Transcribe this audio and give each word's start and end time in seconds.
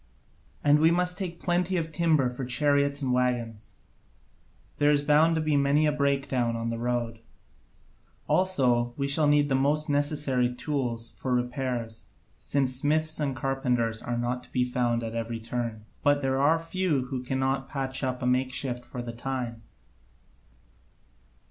And 0.63 0.79
we 0.79 0.89
must 0.89 1.15
take 1.19 1.39
plenty 1.39 1.77
of 1.77 1.91
timber 1.91 2.27
for 2.31 2.43
chariots 2.43 3.03
and 3.03 3.13
waggons; 3.13 3.75
there 4.79 4.89
is 4.89 5.03
bound 5.03 5.35
to 5.35 5.41
be 5.41 5.55
many 5.55 5.85
a 5.85 5.91
breakdown 5.91 6.55
on 6.55 6.71
the 6.71 6.79
road. 6.79 7.19
Also 8.27 8.95
we 8.97 9.07
shall 9.07 9.27
need 9.27 9.47
the 9.47 9.53
most 9.53 9.91
necessary 9.91 10.55
tools 10.55 11.13
for 11.17 11.35
repairs, 11.35 12.07
since 12.35 12.77
smiths 12.77 13.19
and 13.19 13.35
carpenters 13.35 14.01
are 14.01 14.17
not 14.17 14.41
to 14.43 14.51
be 14.51 14.63
found 14.63 15.03
at 15.03 15.13
every 15.13 15.39
turn, 15.39 15.85
but 16.01 16.23
there 16.23 16.41
are 16.41 16.57
few 16.57 17.05
who 17.09 17.21
cannot 17.23 17.69
patch 17.69 18.03
up 18.03 18.23
a 18.23 18.25
makeshift 18.25 18.83
for 18.83 19.03
the 19.03 19.13
time. 19.13 19.61